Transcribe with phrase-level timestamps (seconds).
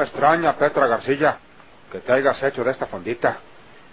[0.00, 1.36] me extraña, Petra García,
[1.92, 3.36] que te hayas hecho de esta fondita.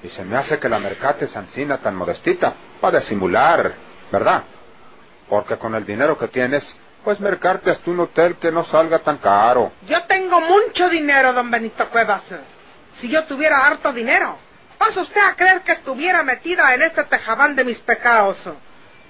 [0.01, 3.73] Y se me hace que la mercate Sancina tan modestita, para disimular,
[4.09, 4.43] ¿verdad?
[5.27, 6.65] Porque con el dinero que tienes,
[7.03, 9.73] pues mercarte hasta un hotel que no salga tan caro.
[9.85, 12.21] Yo tengo mucho dinero, don Benito Cuevas.
[13.01, 14.37] Si yo tuviera harto dinero,
[14.77, 18.37] ¿pasa usted a creer que estuviera metida en este tejabán de mis pecados?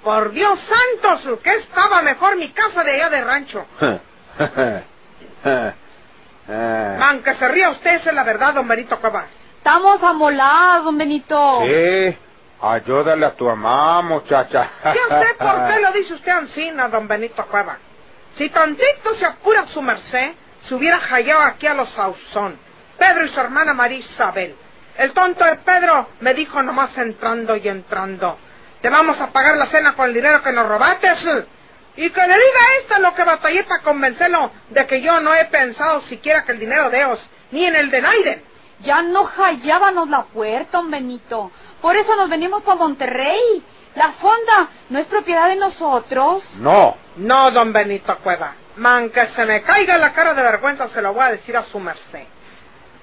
[0.03, 3.65] Por Dios santos, que estaba mejor mi casa de allá de rancho.
[6.47, 9.25] Man, que se ría usted, esa es la verdad, don Benito Cuevas.
[9.57, 11.61] Estamos amolados, don Benito.
[11.63, 12.17] Sí,
[12.61, 14.69] ayúdale a tu mamá, muchacha.
[14.83, 17.77] ¿Ya sé por qué lo dice usted Ancina, don Benito Cueva?
[18.37, 20.31] Si tantito se apura su merced,
[20.67, 22.57] se hubiera hallado aquí a los Sauzón,
[22.97, 24.55] Pedro y su hermana María Isabel.
[24.97, 28.37] El tonto de Pedro me dijo nomás entrando y entrando,
[28.81, 31.09] te vamos a pagar la cena con el dinero que nos robaste.
[31.97, 35.33] Y que le diga a esta lo que batallé para convencerlo de que yo no
[35.33, 37.19] he pensado siquiera que el dinero de ellos,
[37.51, 38.43] ni en el de Naiden.
[38.81, 41.51] Ya no hallábamos la puerta, don Benito.
[41.81, 43.63] Por eso nos venimos para Monterrey.
[43.95, 46.43] La fonda no es propiedad de nosotros.
[46.57, 46.95] No.
[47.15, 48.53] No, don Benito Cueva.
[48.75, 51.63] Man, que se me caiga la cara de vergüenza, se lo voy a decir a
[51.63, 52.27] su merced.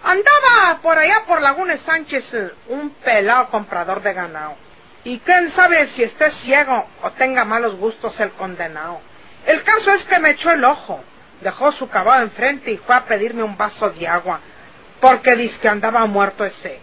[0.05, 2.25] Andaba por allá por Laguna Sánchez
[2.69, 4.55] un pelado comprador de ganado.
[5.05, 9.01] Y quién sabe si esté ciego o tenga malos gustos el condenado.
[9.47, 11.01] El caso es que me echó el ojo,
[11.43, 14.41] dejó su caballo enfrente y fue a pedirme un vaso de agua,
[15.01, 16.81] porque dice que andaba muerto ese.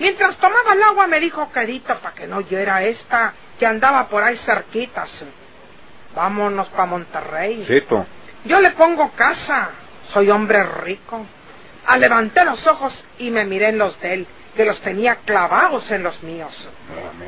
[0.00, 4.22] Mientras tomaba el agua me dijo quedito para que no oyera esta que andaba por
[4.22, 5.10] ahí cerquitas.
[6.14, 7.64] Vámonos para Monterrey.
[8.44, 9.70] Yo le pongo casa,
[10.12, 11.24] soy hombre rico.
[11.86, 15.90] Ah, levanté los ojos y me miré en los de él, que los tenía clavados
[15.90, 16.54] en los míos.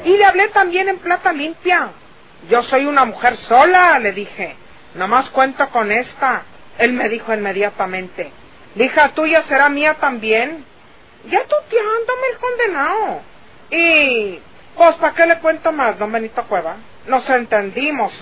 [0.04, 1.90] Y le hablé también en plata limpia.
[2.48, 4.56] Yo soy una mujer sola, le dije.
[4.94, 6.42] Nomás cuento con esta.
[6.78, 8.30] Él me dijo inmediatamente.
[8.74, 10.64] La hija tuya será mía también.
[11.30, 13.20] Ya tuteándome el condenado.
[13.70, 14.40] Y,
[14.76, 16.76] pues, ¿para qué le cuento más, don Benito Cueva?
[17.06, 18.12] Nos entendimos.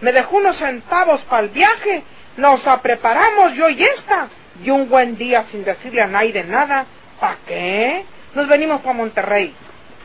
[0.00, 2.04] Me dejó unos centavos para el viaje.
[2.36, 4.28] Nos preparamos yo y esta.
[4.62, 6.86] Y un buen día sin decirle a nadie nada.
[7.18, 8.04] ¿Para qué?
[8.34, 9.54] Nos venimos para Monterrey.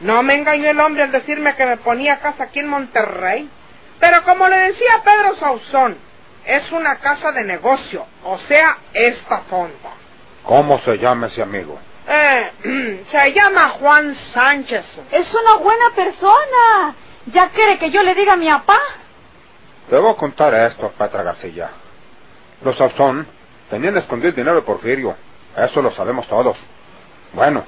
[0.01, 3.49] No me engañó el hombre al decirme que me ponía casa aquí en Monterrey.
[3.99, 5.97] Pero como le decía Pedro Sauzón,
[6.45, 9.91] es una casa de negocio, o sea, esta fonda.
[10.43, 11.77] ¿Cómo se llama ese amigo?
[12.07, 14.85] Eh, se llama Juan Sánchez.
[15.11, 16.95] Es una buena persona.
[17.27, 18.79] ¿Ya quiere que yo le diga a mi papá?
[19.91, 21.69] A contar esto, Petra García.
[22.63, 23.27] Los Sauzón
[23.69, 25.15] tenían escondido el dinero de Porfirio.
[25.57, 26.57] Eso lo sabemos todos.
[27.33, 27.63] Bueno,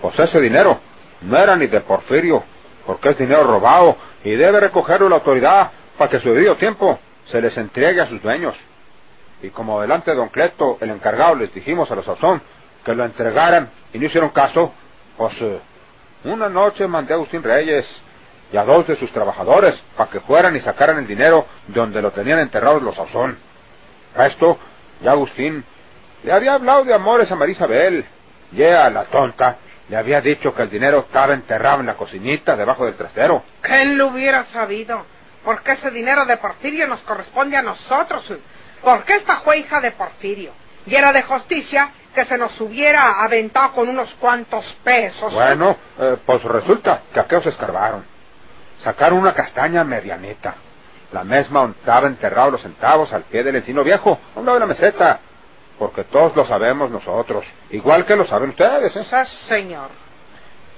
[0.00, 0.78] pues ese dinero
[1.22, 2.44] no era ni de Porfirio,
[2.86, 7.40] porque es dinero robado y debe recogerlo la autoridad para que su debido tiempo se
[7.40, 8.54] les entregue a sus dueños.
[9.42, 12.40] Y como delante de don Cleto, el encargado, les dijimos a los Sauzón
[12.84, 14.72] que lo entregaran y no hicieron caso,
[15.16, 15.58] pues eh,
[16.24, 17.84] una noche mandé a Agustín Reyes
[18.52, 22.00] y a dos de sus trabajadores para que fueran y sacaran el dinero de donde
[22.00, 23.38] lo tenían enterrados los Sauzón.
[24.16, 24.58] Esto,
[25.02, 25.64] ya Agustín
[26.22, 28.04] le había hablado de amores a María Isabel,
[28.52, 29.58] y ella, la tonta,
[29.88, 33.44] le había dicho que el dinero estaba enterrado en la cocinita debajo del trastero.
[33.60, 35.04] ¿Quién lo hubiera sabido?
[35.44, 38.24] Porque ese dinero de Porfirio nos corresponde a nosotros.
[38.82, 40.50] Porque esta fue hija de Porfirio.
[40.86, 45.32] Y era de justicia que se nos hubiera aventado con unos cuantos pesos.
[45.32, 48.04] Bueno, eh, pues resulta que aquellos escarbaron.
[48.82, 50.54] Sacaron una castaña medianita.
[51.12, 54.58] La misma donde estaba enterrado los centavos al pie del encino viejo, a un lado
[54.58, 55.20] de la meseta.
[55.78, 59.04] Porque todos lo sabemos nosotros, igual que lo saben ustedes, ¿eh?
[59.04, 59.90] Sí, señor.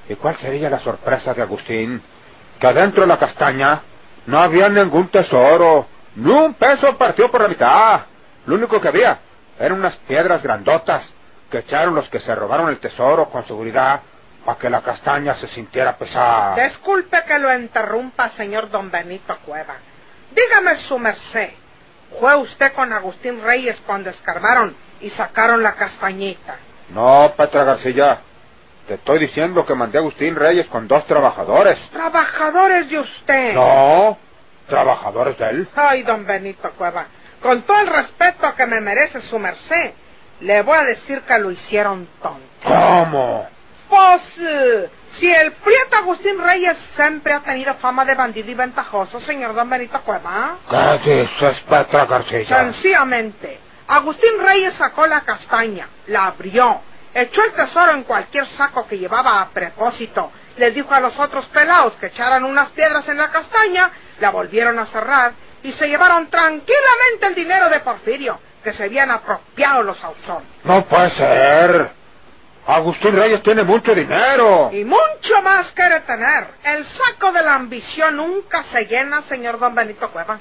[0.09, 2.03] ¿Y cuál sería la sorpresa de Agustín?
[2.59, 3.83] Que adentro de la castaña
[4.27, 5.87] no había ningún tesoro,
[6.17, 8.01] ni un peso partido por la mitad.
[8.47, 9.19] Lo único que había
[9.59, 11.09] eran unas piedras grandotas
[11.51, 14.01] que echaron los que se robaron el tesoro con seguridad
[14.45, 16.57] para que la castaña se sintiera pesada.
[16.57, 19.77] Disculpe que lo interrumpa, señor don Benito Cueva.
[20.35, 21.51] Dígame su merced.
[22.19, 26.57] ¿Fue usted con Agustín Reyes cuando escarbaron y sacaron la castañita?
[26.91, 28.21] No, Petra García.
[28.87, 31.79] Te estoy diciendo que mandé a Agustín Reyes con dos trabajadores.
[31.93, 33.55] Trabajadores de usted.
[33.55, 34.17] No,
[34.67, 35.69] trabajadores de él.
[35.77, 37.07] Ay, don Benito Cueva,
[37.43, 39.93] con todo el respeto que me merece su merced,
[40.41, 42.41] le voy a decir que lo hicieron tonto.
[42.65, 43.47] ¿Cómo?
[43.91, 49.21] Pues, eh, si el prieto Agustín Reyes siempre ha tenido fama de bandido y ventajoso,
[49.21, 50.59] señor don Benito Cueva.
[51.03, 52.47] ¿Qué dices, Petra García?
[52.47, 56.81] Sencillamente, Agustín Reyes sacó la castaña, la abrió,
[57.15, 61.47] echó el tesoro en cualquier saco que llevaba a propósito, les dijo a los otros
[61.47, 63.91] pelados que echaran unas piedras en la castaña,
[64.21, 65.33] la volvieron a cerrar
[65.63, 70.45] y se llevaron tranquilamente el dinero de Porfirio, que se habían apropiado los Ausón.
[70.65, 71.98] No puede ser.
[72.69, 74.69] Agustín Reyes tiene mucho dinero.
[74.75, 76.49] Y mucho más quiere tener.
[76.63, 80.39] El saco de la ambición nunca se llena, señor don Benito Cueva.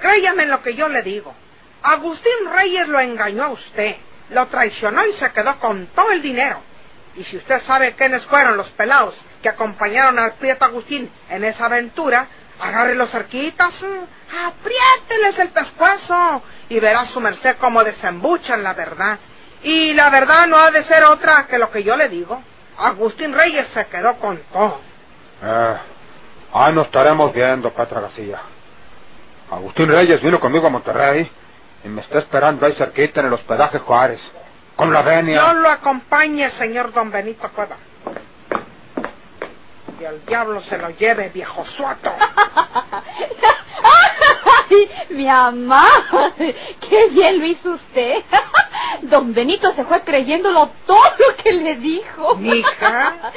[0.00, 1.34] Créame en lo que yo le digo.
[1.82, 3.96] Agustín Reyes lo engañó a usted,
[4.30, 6.60] lo traicionó y se quedó con todo el dinero.
[7.16, 11.64] Y si usted sabe quiénes fueron los pelados que acompañaron al Prieto Agustín en esa
[11.64, 12.28] aventura,
[12.60, 13.74] agárrelos cerquitas,
[14.46, 19.18] apriételes el pescuezo y verá su merced cómo desembuchan la verdad.
[19.66, 22.40] Y la verdad no ha de ser otra que lo que yo le digo.
[22.78, 24.80] Agustín Reyes se quedó con todo.
[25.42, 25.76] Eh,
[26.52, 28.40] ah, nos estaremos viendo, Petra García.
[29.50, 31.28] Agustín Reyes vino conmigo a Monterrey
[31.82, 34.20] y me está esperando ahí cerquita en el hospedaje Juárez,
[34.76, 35.42] con la venia.
[35.42, 37.74] No lo acompañe, señor don Benito Cueva.
[39.98, 42.12] Y el diablo se lo lleve, viejo suato.
[44.70, 45.88] ¡Ay, mi mamá!
[46.36, 48.22] ¡Qué bien lo hizo usted!
[49.02, 52.36] Don Benito se fue creyéndolo todo lo que le dijo.
[52.36, 53.32] Mija,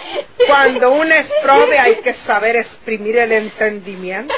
[0.47, 4.33] cuando uno es prove hay que saber exprimir el entendimiento.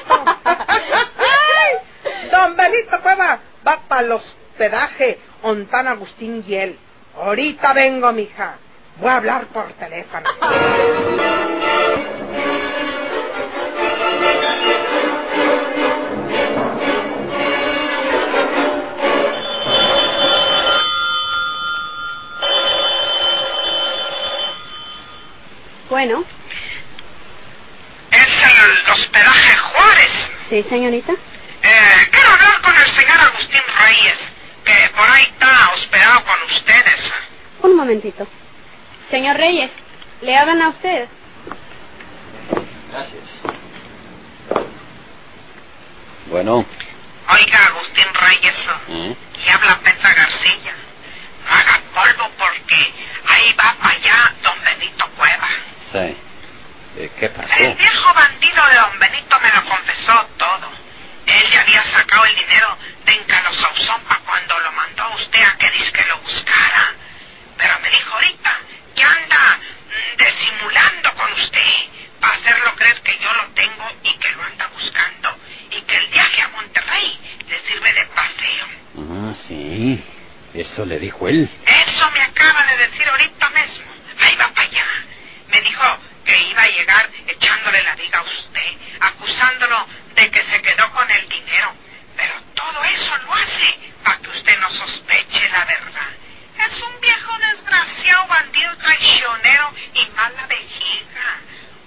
[0.46, 6.80] Ay, don Benito Cueva va para el hospedaje Ontan Agustín y él.
[7.16, 8.58] Ahorita vengo, mija.
[8.98, 10.30] Voy a hablar por teléfono.
[25.92, 26.24] Bueno,
[28.12, 30.10] Es el hospedaje Juárez.
[30.50, 31.12] sí, señorita.
[31.12, 34.18] Eh, quiero hablar con el señor Agustín Reyes,
[34.64, 37.12] que por ahí está hospedado con ustedes.
[37.64, 38.26] Un momentito.
[39.10, 39.70] Señor Reyes,
[40.22, 41.10] ¿le hablan a usted?
[42.90, 43.24] Gracias.
[46.28, 46.66] Bueno,
[47.34, 48.56] Oiga, Agustín Reyes,
[48.88, 49.16] ¿eh?
[49.46, 50.74] y habla Petra García.
[51.44, 52.94] No haga polvo porque
[53.28, 55.50] ahí va para allá don Benito Cueva.
[55.92, 56.18] Sí.
[56.98, 57.54] Eh, ¿Qué pasó?
[57.58, 60.72] El viejo bandido de don Benito me lo confesó todo.
[61.26, 65.58] Él ya había sacado el dinero de Encalosauzón para cuando lo mandó a usted a
[65.58, 66.94] que disque lo buscara.
[67.58, 68.58] Pero me dijo ahorita
[68.96, 71.72] que anda mm, disimulando con usted
[72.20, 75.38] para hacerlo creer que yo lo tengo y que lo anda buscando
[75.70, 78.66] y que el viaje a Monterrey le sirve de paseo.
[78.98, 80.04] Ah, sí.
[80.54, 81.50] Eso le dijo él.
[81.66, 83.92] Eso me acaba de decir ahorita mismo.
[84.20, 84.86] Ahí va para allá.
[85.48, 90.62] Me dijo que iba a llegar echándole la diga a usted, acusándolo de que se
[90.62, 91.74] quedó con el dinero.
[92.18, 96.10] Pero todo eso lo hace para que usted no sospeche la verdad.
[96.68, 101.40] Es un viejo desgraciado, bandido, traicionero y mala vejiga.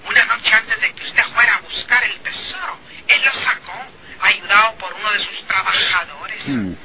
[0.08, 3.86] Una noche antes de que usted fuera a buscar el tesoro, él lo sacó,
[4.20, 6.42] ayudado por uno de sus trabajadores.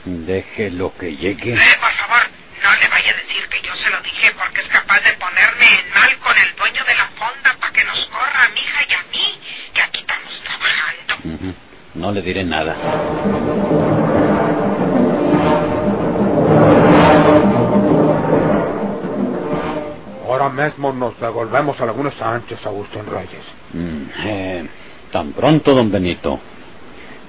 [0.10, 1.54] Mm, Déjelo que llegue.
[1.54, 2.24] Eh, por favor,
[2.64, 5.66] no le vaya a decir que yo se lo dije porque es capaz de ponerme
[5.80, 8.82] en mal con el dueño de la fonda para que nos corra a mi hija
[8.90, 9.40] y a mí,
[9.74, 11.56] que aquí estamos trabajando.
[11.96, 12.76] No le diré nada.
[20.28, 23.44] Ahora mismo nos devolvemos a Laguna Sánchez, Agustín Reyes.
[23.74, 24.70] Mm, eh,
[25.12, 26.40] tan pronto, don Benito.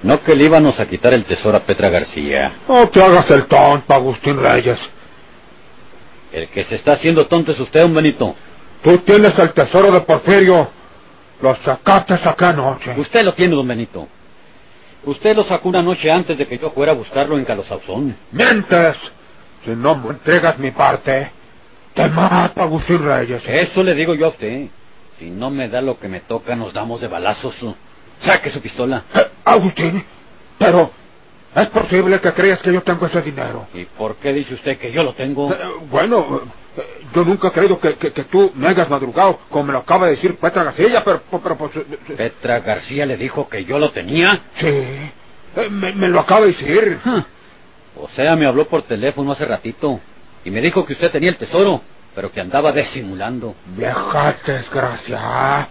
[0.03, 2.53] No que le íbamos a quitar el tesoro a Petra García.
[2.67, 4.79] No te hagas el tonto, Agustín Reyes.
[6.31, 8.35] El que se está haciendo tonto es usted, don Benito.
[8.83, 10.69] Tú tienes el tesoro de Porfirio.
[11.41, 12.93] Lo sacaste acá anoche.
[12.97, 14.07] Usted lo tiene, don Benito.
[15.03, 18.15] Usted lo sacó una noche antes de que yo fuera a buscarlo en Calosauzón.
[18.31, 18.95] ¡Mientes!
[19.65, 21.31] Si no me entregas mi parte,
[21.93, 23.43] te mato, Agustín Reyes.
[23.47, 24.67] Eso le digo yo a usted.
[25.19, 27.55] Si no me da lo que me toca, nos damos de balazos.
[28.23, 29.03] Saque su pistola.
[29.13, 30.03] Eh, Agustín,
[30.59, 30.91] pero
[31.55, 33.67] ¿es posible que creas que yo tengo ese dinero?
[33.73, 35.51] ¿Y por qué dice usted que yo lo tengo?
[35.51, 35.57] Eh,
[35.89, 36.41] bueno,
[36.77, 36.81] eh,
[37.15, 40.05] yo nunca he creído que, que, que tú me hayas madrugado, como me lo acaba
[40.05, 41.75] de decir Petra García, pero, pero pues...
[41.75, 41.85] eh,
[42.15, 44.39] Petra García le dijo que yo lo tenía.
[44.59, 45.11] Sí,
[45.71, 46.99] me, me lo acaba de decir.
[47.97, 49.99] O sea, me habló por teléfono hace ratito
[50.45, 51.81] y me dijo que usted tenía el tesoro,
[52.15, 53.55] pero que andaba disimulando.
[53.75, 55.67] Vieja desgracia.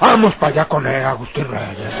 [0.00, 1.92] Vamos para allá con él, Agustín Reyes.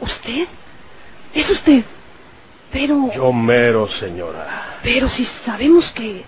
[0.00, 0.46] ¿Usted?
[1.34, 1.84] ¿Es usted?
[2.70, 3.12] Pero...
[3.12, 4.78] Yo mero, señora.
[4.82, 6.24] Pero si sabemos que...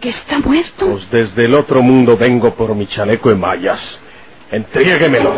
[0.00, 0.86] que está muerto.
[0.86, 3.98] Pues desde el otro mundo vengo por mi chaleco en mallas.
[4.50, 5.32] Entréguemelo.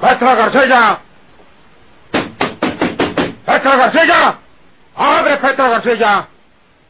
[0.00, 0.98] ¡Petra García!
[3.46, 4.38] ¡Petra García!
[4.94, 6.28] ¡Abre, Petra García!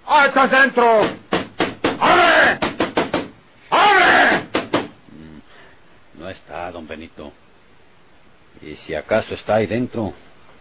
[0.06, 1.00] ¡Ah, estás dentro!
[2.00, 2.58] ¡Abre!
[3.70, 4.48] ¡Abre!
[6.14, 7.32] No está, don Benito.
[8.60, 10.12] Y si acaso está ahí dentro,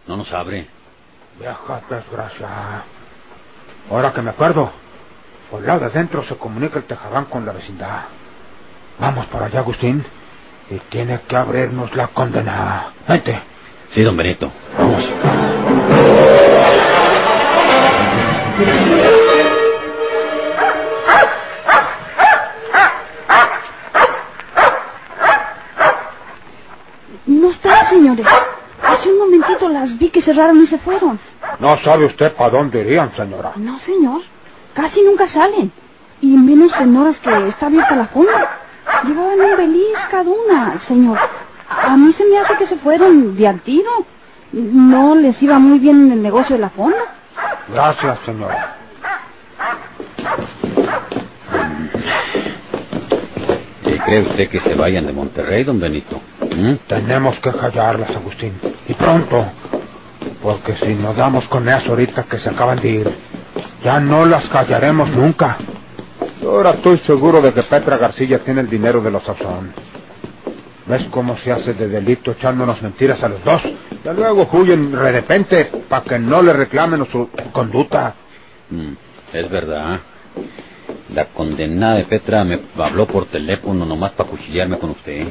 [0.06, 0.66] no nos abre.
[1.38, 2.84] Vieja desgracia.
[3.90, 4.70] Ahora que me acuerdo,
[5.50, 8.04] por el lado de adentro se comunica el tejabán con la vecindad.
[8.98, 10.04] Vamos para allá, Agustín.
[10.70, 12.92] Y tiene que abrirnos la condena.
[13.08, 13.38] Vente.
[13.92, 14.50] Sí, don Benito.
[14.78, 16.21] Vamos.
[30.12, 31.18] Que cerraron y se fueron.
[31.58, 33.52] No sabe usted para dónde irían, señora.
[33.56, 34.20] No, señor.
[34.74, 35.72] Casi nunca salen.
[36.20, 38.58] Y menos en horas que está abierta la fonda.
[39.04, 41.18] Llevaban un beliz cada una, señor.
[41.68, 43.90] A mí se me hace que se fueron de al tiro.
[44.52, 46.96] No les iba muy bien el negocio de la fonda.
[47.68, 48.76] Gracias, señora.
[53.84, 56.20] ¿Y cree usted que se vayan de Monterrey, don Benito?
[56.40, 56.74] ¿Mm?
[56.86, 58.52] Tenemos que callarlas, Agustín.
[58.86, 59.46] Y pronto.
[60.42, 63.12] Porque si nos damos con eso ahorita que se acaban de ir,
[63.84, 65.56] ya no las callaremos nunca.
[66.42, 69.72] Ahora estoy seguro de que Petra García tiene el dinero de los Sauzón.
[70.86, 73.62] ¿Ves cómo se hace de delito echándonos mentiras a los dos?
[74.04, 78.14] Ya luego huyen de repente para que no le reclamen su conducta.
[78.70, 78.92] Mm,
[79.32, 80.00] es verdad.
[81.14, 85.28] La condenada de Petra me habló por teléfono nomás para cuchillarme con usted.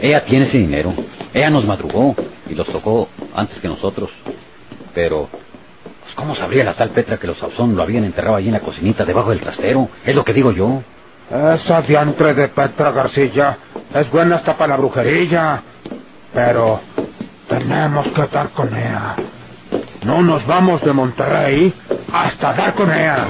[0.00, 0.94] Ella tiene ese dinero.
[1.32, 2.14] Ella nos madrugó
[2.48, 4.10] y los tocó antes que nosotros.
[4.94, 8.54] Pero, pues, ¿cómo sabría la tal Petra que los Sauzón lo habían enterrado allí en
[8.54, 9.88] la cocinita debajo del trastero?
[10.04, 10.82] Es lo que digo yo.
[11.30, 13.58] Esa diantre de Petra García
[13.94, 15.62] es buena hasta para la brujería.
[16.32, 16.80] Pero
[17.48, 19.16] tenemos que dar con ella.
[20.04, 21.72] No nos vamos de Monterrey
[22.12, 23.26] hasta dar con ella.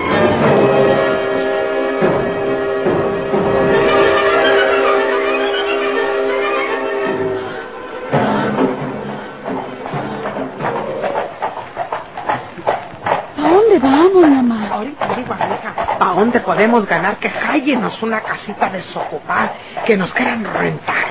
[16.14, 19.52] Dónde podemos ganar que hallenos una casita desocupada
[19.84, 21.04] que nos quieran rentar?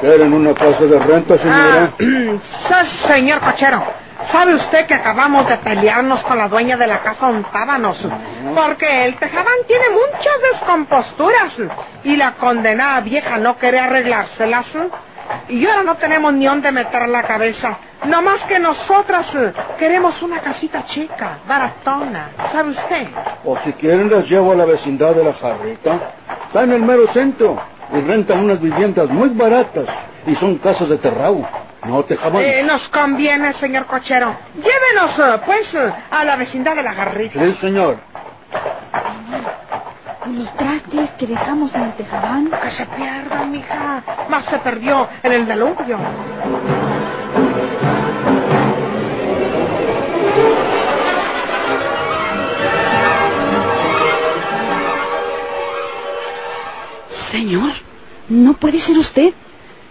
[0.00, 1.90] ¿Quieren una casa de renta, señora?
[1.90, 1.92] Ah,
[2.84, 3.82] sí, señor cochero,
[4.30, 7.98] ¿sabe usted que acabamos de pelearnos con la dueña de la casa Ontábanos?
[8.54, 11.54] Porque el tejabán tiene muchas descomposturas
[12.04, 14.66] y la condenada vieja no quiere arreglárselas.
[15.48, 17.78] Y ahora no tenemos ni dónde meter la cabeza.
[18.04, 22.30] No más que nosotras eh, queremos una casita chica, baratona.
[22.52, 23.08] ¿Sabe usted?
[23.44, 26.00] O si quieren las llevo a la vecindad de la jarrita.
[26.46, 27.60] Está en el mero centro
[27.92, 29.86] y rentan unas viviendas muy baratas
[30.26, 31.46] y son casas de terrao.
[31.84, 32.42] No te jamás.
[32.42, 34.34] Eh, nos conviene, señor cochero.
[34.56, 35.68] Llévenos, eh, pues,
[36.10, 37.38] a la vecindad de la garrita.
[37.38, 37.98] Sí, señor.
[40.36, 42.50] ¿Y los trastes que dejamos en el tejabán?
[42.50, 44.04] Que se pierdan, mija.
[44.28, 45.98] Más se perdió en el diluvio.
[57.30, 57.70] Señor,
[58.28, 59.32] no puede ser usted.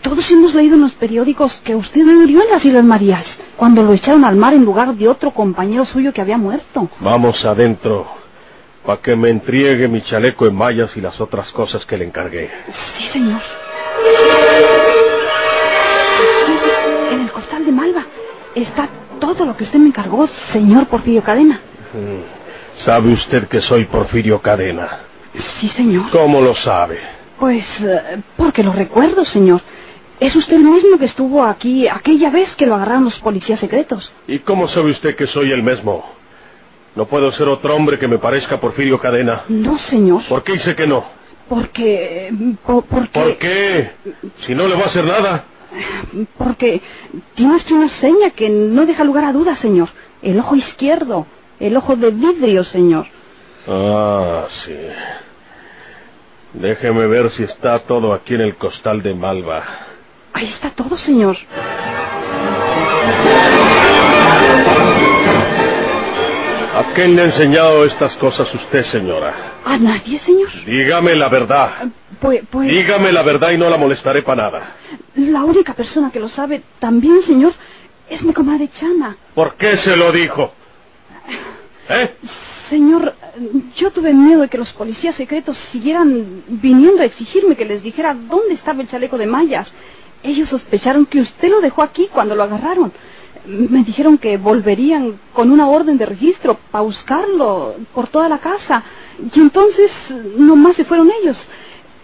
[0.04, 3.26] Todos hemos leído en los periódicos que usted murió en las Islas Marías,
[3.58, 6.88] cuando lo echaron al mar en lugar de otro compañero suyo que había muerto.
[7.00, 8.06] Vamos adentro,
[8.86, 12.52] para que me entregue mi chaleco en mallas y las otras cosas que le encargué.
[12.98, 13.42] Sí, señor.
[17.12, 18.06] En el costal de Malva
[18.54, 18.90] está
[19.20, 21.60] todo lo que usted me encargó, señor Porfirio Cadena.
[21.94, 22.78] Mm.
[22.78, 25.00] ¿Sabe usted que soy Porfirio Cadena?
[25.60, 26.10] Sí, señor.
[26.12, 27.00] ¿Cómo lo sabe?
[27.40, 29.62] Pues eh, porque lo recuerdo, señor.
[30.20, 34.14] Es usted el mismo que estuvo aquí aquella vez que lo agarraron los policías secretos.
[34.28, 36.06] ¿Y cómo sabe usted que soy el mismo?
[36.96, 39.44] No puedo ser otro hombre que me parezca Porfirio Cadena.
[39.50, 40.24] No, señor.
[40.30, 41.04] ¿Por qué dice que no?
[41.50, 42.32] Porque...
[42.66, 43.20] po- porque...
[43.20, 43.92] ¿Por qué?
[44.46, 45.44] Si no le va a hacer nada.
[46.38, 46.82] Porque
[47.36, 49.90] tiene usted una seña que no deja lugar a dudas, señor.
[50.22, 51.28] El ojo izquierdo.
[51.60, 53.06] El ojo de vidrio, señor.
[53.68, 54.76] Ah, sí.
[56.54, 59.64] Déjeme ver si está todo aquí en el costal de Malva.
[60.34, 61.36] Ahí está todo, señor.
[66.76, 69.34] ¿A quién le ha enseñado estas cosas usted, señora?
[69.64, 70.50] ¿A nadie, señor?
[70.66, 71.86] Dígame la verdad.
[72.20, 72.70] Pues, pues...
[72.70, 74.76] Dígame la verdad y no la molestaré para nada.
[75.16, 77.54] La única persona que lo sabe también, señor,
[78.10, 79.16] es mi comadre Chana.
[79.34, 80.52] ¿Por qué se lo dijo?
[81.88, 82.14] ¿Eh?
[82.70, 83.14] Señor,
[83.78, 88.14] yo tuve miedo de que los policías secretos siguieran viniendo a exigirme que les dijera
[88.14, 89.72] dónde estaba el chaleco de mallas.
[90.24, 92.92] Ellos sospecharon que usted lo dejó aquí cuando lo agarraron.
[93.48, 98.84] Me dijeron que volverían con una orden de registro para buscarlo por toda la casa.
[99.34, 99.92] Y entonces
[100.38, 101.38] nomás se fueron ellos.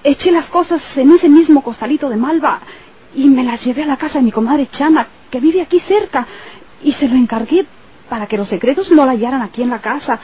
[0.04, 2.62] Eché las cosas en ese mismo costalito de malva
[3.16, 6.28] y me las llevé a la casa de mi comadre Chana, que vive aquí cerca,
[6.84, 7.66] y se lo encargué
[8.10, 10.20] para que los secretos no la hallaran aquí en la casa.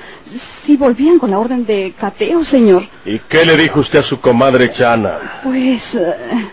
[0.65, 2.83] Si volvían con la orden de cateo, señor.
[3.05, 5.41] ¿Y qué le dijo usted a su comadre Chana?
[5.43, 6.49] Pues eh,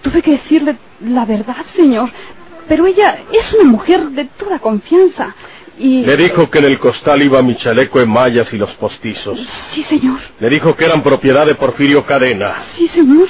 [0.00, 2.10] tuve que decirle la verdad, señor.
[2.68, 5.34] Pero ella es una mujer de toda confianza.
[5.78, 6.04] Y...
[6.04, 9.38] Le dijo que en el costal iba mi chaleco en mallas y los postizos.
[9.72, 10.18] Sí, señor.
[10.40, 12.64] Le dijo que eran propiedad de Porfirio Cadena.
[12.74, 13.28] Sí, señor.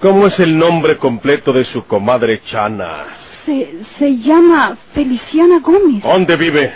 [0.00, 3.04] ¿Cómo es el nombre completo de su comadre Chana?
[3.44, 6.02] Se, se llama Feliciana Gómez.
[6.02, 6.72] ¿Dónde vive?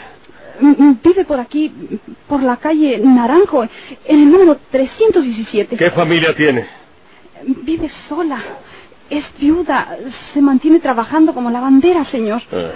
[0.61, 1.73] Mm, Vive por aquí,
[2.29, 3.71] por la calle Naranjo, en
[4.23, 5.77] el número 317.
[5.77, 6.67] ¿Qué familia tiene?
[7.45, 8.39] Vive sola.
[9.13, 9.99] Es viuda.
[10.33, 12.41] Se mantiene trabajando como lavandera, señor.
[12.51, 12.71] Ah,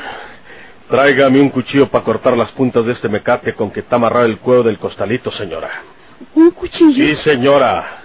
[0.91, 4.39] tráigame un cuchillo para cortar las puntas de este mecate con que está amarrado el
[4.39, 5.71] cuello del costalito, señora.
[6.35, 6.93] ¿Un cuchillo?
[6.93, 8.03] Sí, señora.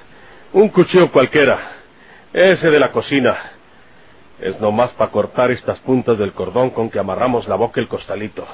[0.53, 1.59] Un cuchillo cualquiera.
[2.31, 3.35] Ese de la cocina.
[4.39, 7.89] Es nomás para cortar estas puntas del cordón con que amarramos la boca y el
[7.89, 8.47] costalito.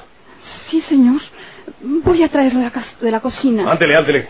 [0.68, 1.20] Sí, señor.
[1.80, 3.70] Voy a traerlo de la, de la cocina.
[3.70, 4.28] Ándele, ándele.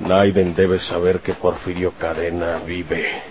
[0.00, 3.22] Naiden debe saber que Porfirio Cadena vive.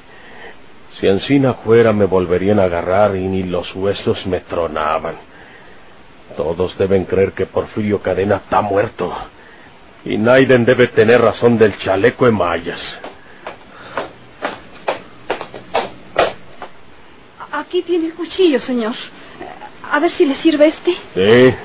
[0.99, 5.15] Si Encina fuera me volverían a agarrar y ni los huesos me tronaban.
[6.37, 9.11] Todos deben creer que Porfirio Cadena está muerto.
[10.05, 12.99] Y Naiden debe tener razón del chaleco de mallas.
[17.51, 18.93] Aquí tiene el cuchillo, señor.
[19.91, 20.91] A ver si le sirve este.
[21.15, 21.55] Sí.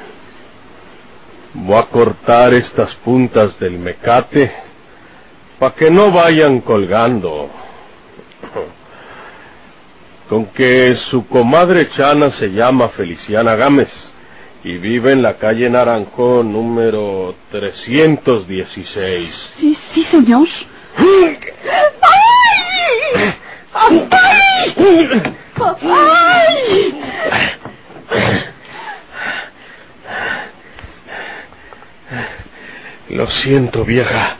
[1.52, 4.64] Voy a cortar estas puntas del mecate
[5.58, 7.50] para que no vayan colgando.
[10.28, 13.90] Con que su comadre Chana se llama Feliciana Gámez
[14.64, 19.52] y vive en la calle Naranjo número 316.
[19.60, 20.48] Sí, sí, señor.
[20.96, 21.38] ¡Ay!
[24.10, 24.74] ¡Ay!
[25.82, 27.00] ¡Ay!
[33.10, 34.36] Lo siento, vieja,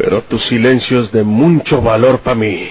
[0.00, 2.68] pero tu silencio es de mucho valor para mí.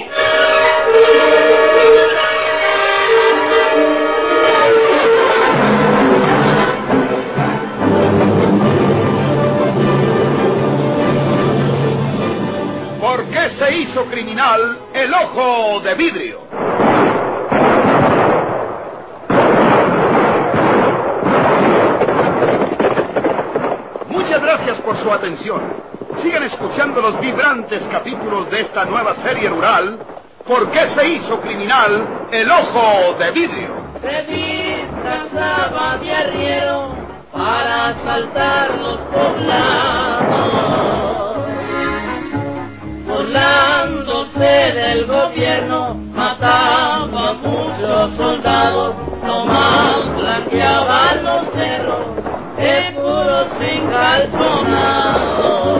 [13.01, 16.39] ¿Por qué se hizo criminal el ojo de vidrio?
[24.07, 25.96] Muchas gracias por su atención.
[26.21, 29.99] Sigan escuchando los vibrantes capítulos de esta nueva serie rural.
[30.47, 33.69] ¿Por qué se hizo criminal el ojo de vidrio?
[34.01, 36.95] Se disfrazaba de arriero
[37.31, 40.57] para asaltar los poblados.
[43.05, 52.05] Burlándose del gobierno, mataba a muchos soldados, nomás blanqueaban los cerros,
[52.57, 55.76] de puros sin calzonar.